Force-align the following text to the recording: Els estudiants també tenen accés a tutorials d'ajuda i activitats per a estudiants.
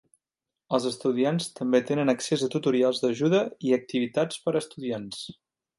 Els 0.77 0.87
estudiants 0.91 1.49
també 1.59 1.81
tenen 1.91 2.11
accés 2.15 2.47
a 2.47 2.49
tutorials 2.57 3.05
d'ajuda 3.05 3.45
i 3.69 3.79
activitats 3.81 4.45
per 4.47 4.57
a 4.57 4.63
estudiants. 4.67 5.27